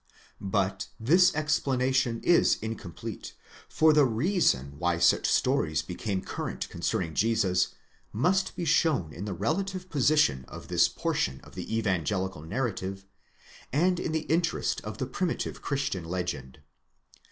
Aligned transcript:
But 0.39 0.87
this 0.99 1.31
explanation 1.35 2.21
is 2.23 2.57
incomplete, 2.59 3.35
for 3.69 3.93
the 3.93 4.03
reason 4.03 4.79
why 4.79 4.97
such 4.97 5.29
stories 5.29 5.83
became 5.83 6.23
current 6.23 6.67
concerning 6.69 7.13
Jesus, 7.13 7.67
must 8.11 8.55
be 8.55 8.65
shown 8.65 9.13
in 9.13 9.25
the 9.25 9.35
relative 9.35 9.91
position 9.91 10.43
of 10.47 10.69
this 10.69 10.87
portion 10.89 11.39
of 11.41 11.53
the 11.53 11.77
evangelical 11.77 12.41
narrative, 12.41 13.05
and 13.71 13.99
in 13.99 14.11
the 14.11 14.21
interest 14.21 14.81
of 14.83 14.97
the 14.97 15.05
primitive 15.05 15.61
Christian 15.61 16.05
legend. 16.05 16.61